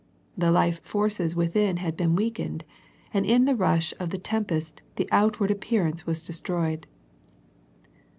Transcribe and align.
The 0.35 0.49
life 0.51 0.81
forces 0.83 1.35
within 1.35 1.77
had 1.77 1.95
been 1.95 2.15
weakened, 2.15 2.63
and 3.13 3.23
in 3.23 3.45
the 3.45 3.55
rush 3.55 3.93
of 3.99 4.09
the 4.09 4.17
tempest 4.17 4.81
the 4.95 5.07
outward 5.11 5.51
appear 5.51 5.85
ance 5.85 6.07
was 6.07 6.23
destroyed. 6.23 6.87